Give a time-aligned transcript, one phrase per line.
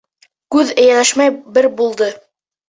[0.55, 2.09] Күҙ эйәләшмәй бер булды.